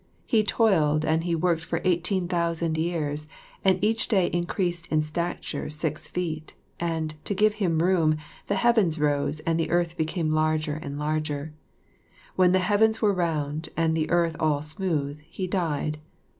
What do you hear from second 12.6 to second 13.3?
Heavens were